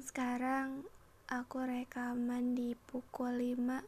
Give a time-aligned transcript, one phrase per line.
[0.00, 0.88] Sekarang
[1.28, 3.84] aku rekaman di pukul 5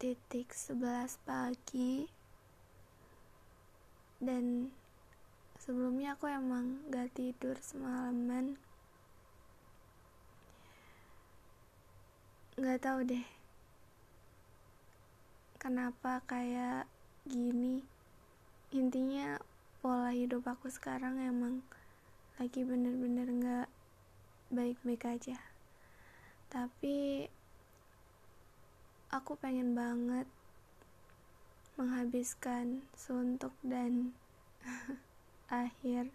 [0.00, 2.08] titik 11 pagi.
[4.16, 4.72] Dan
[5.60, 8.56] sebelumnya aku emang gak tidur semalaman.
[12.56, 13.26] Gak tahu deh
[15.60, 16.88] kenapa kayak
[17.28, 17.84] gini.
[18.72, 19.36] Intinya
[19.84, 21.60] pola hidup aku sekarang emang
[22.40, 23.49] lagi bener-bener gak
[24.60, 25.40] baik-baik aja
[26.52, 27.24] tapi
[29.08, 30.28] aku pengen banget
[31.80, 34.12] menghabiskan suntuk dan
[35.48, 36.12] akhir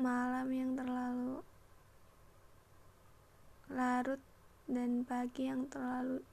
[0.00, 1.44] malam yang terlalu
[3.68, 4.24] larut
[4.64, 6.24] dan pagi yang terlalu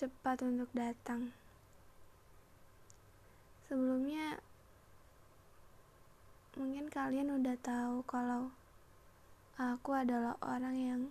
[0.00, 1.28] cepat untuk datang.
[3.68, 4.40] Sebelumnya,
[6.60, 8.52] mungkin kalian udah tahu kalau
[9.56, 11.02] aku adalah orang yang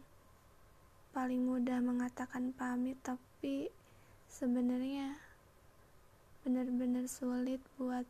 [1.09, 3.73] paling mudah mengatakan pamit, tapi
[4.30, 5.17] sebenarnya
[6.45, 8.05] benar-benar sulit buat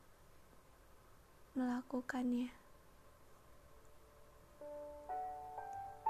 [1.55, 2.51] melakukannya.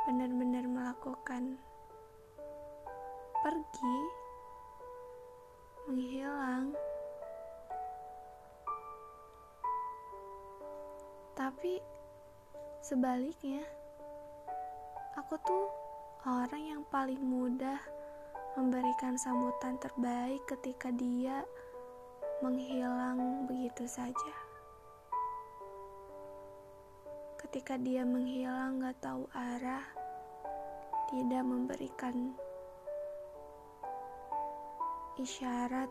[0.09, 1.53] benar-benar melakukan
[3.45, 3.99] pergi,
[5.85, 6.73] menghilang,
[11.49, 11.81] tapi
[12.77, 13.65] sebaliknya,
[15.17, 15.65] aku tuh
[16.29, 17.81] orang yang paling mudah
[18.53, 21.41] memberikan sambutan terbaik ketika dia
[22.45, 24.33] menghilang begitu saja.
[27.41, 29.89] Ketika dia menghilang, gak tahu arah
[31.09, 32.37] tidak memberikan
[35.17, 35.89] isyarat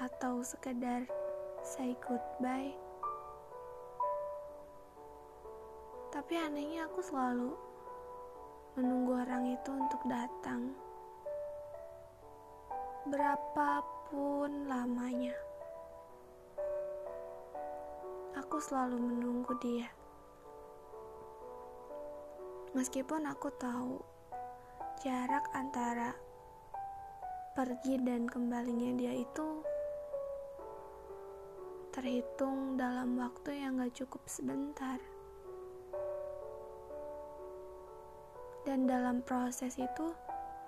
[0.00, 1.04] atau sekedar
[1.60, 2.87] say goodbye.
[6.18, 7.54] Tapi anehnya aku selalu
[8.74, 10.74] menunggu orang itu untuk datang.
[13.06, 15.30] Berapapun lamanya.
[18.34, 19.86] Aku selalu menunggu dia.
[22.74, 24.02] Meskipun aku tahu
[25.06, 26.18] jarak antara
[27.54, 29.62] pergi dan kembalinya dia itu
[31.94, 34.98] terhitung dalam waktu yang gak cukup sebentar.
[38.68, 40.12] Dan dalam proses itu,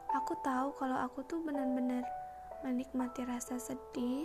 [0.09, 2.01] aku tahu kalau aku tuh benar-benar
[2.65, 4.25] menikmati rasa sedih,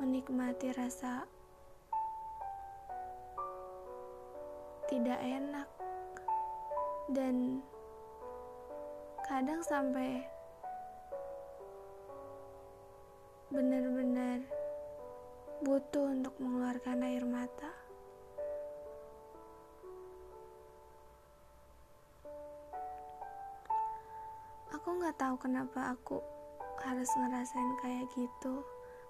[0.00, 1.28] menikmati rasa
[4.88, 5.68] tidak enak,
[7.12, 7.60] dan
[9.28, 10.24] kadang sampai
[13.52, 14.40] benar-benar
[15.60, 17.83] butuh untuk mengeluarkan air mata.
[24.84, 26.20] Aku nggak tahu kenapa aku
[26.84, 28.60] harus ngerasain kayak gitu.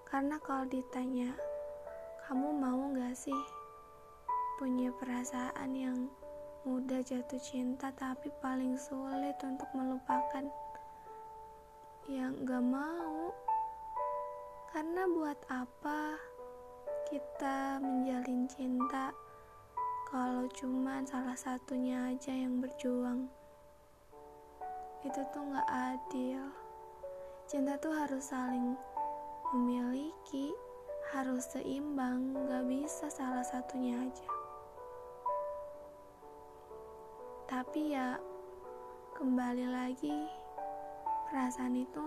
[0.07, 1.35] Karena kalau ditanya,
[2.23, 3.35] kamu mau nggak sih
[4.55, 6.07] punya perasaan yang
[6.63, 10.47] mudah jatuh cinta tapi paling sulit untuk melupakan?
[12.07, 13.35] Yang gak mau.
[14.71, 16.15] Karena buat apa
[17.11, 19.11] kita menjalin cinta
[20.07, 23.27] kalau cuma salah satunya aja yang berjuang
[25.05, 26.41] itu tuh gak adil.
[27.45, 28.73] Cinta tuh harus saling
[29.53, 30.49] memiliki
[31.13, 34.29] harus seimbang gak bisa salah satunya aja.
[37.45, 38.17] Tapi ya
[39.13, 40.25] kembali lagi
[41.29, 42.05] perasaan itu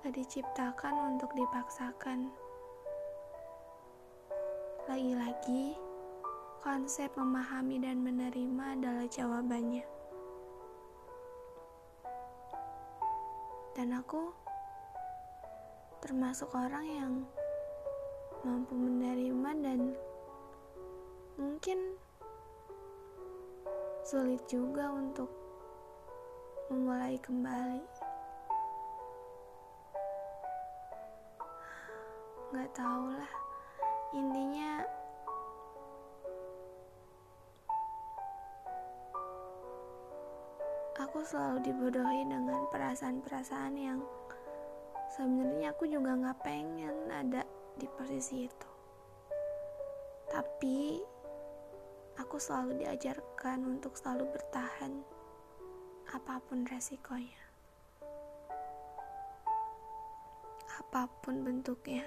[0.00, 2.32] gak diciptakan untuk dipaksakan.
[4.88, 5.76] Lagi-lagi
[6.64, 10.01] konsep memahami dan menerima adalah jawabannya
[13.72, 14.28] dan aku
[16.04, 17.12] termasuk orang yang
[18.44, 19.80] mampu menerima dan
[21.40, 21.78] mungkin
[24.02, 25.30] sulit juga untuk
[26.68, 27.84] memulai kembali.
[32.52, 33.32] Gak tau lah,
[34.12, 34.84] intinya
[41.22, 43.98] selalu dibodohi dengan perasaan-perasaan yang
[45.14, 47.46] sebenarnya aku juga gak pengen ada
[47.78, 48.70] di posisi itu.
[50.28, 50.98] Tapi
[52.20, 54.92] aku selalu diajarkan untuk selalu bertahan
[56.12, 57.40] apa pun resikonya
[60.92, 62.04] apa pun bentuknya